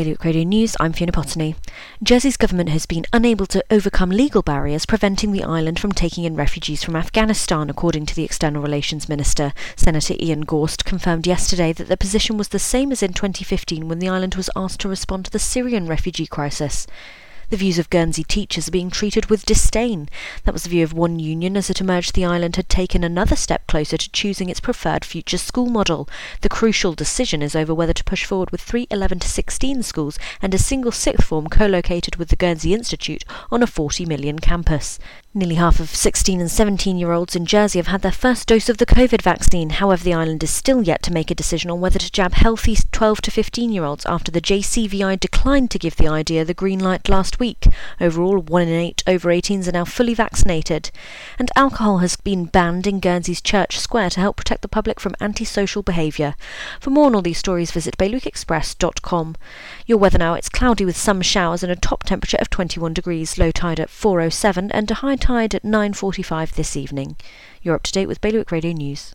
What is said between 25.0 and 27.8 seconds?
future school model. The crucial decision is over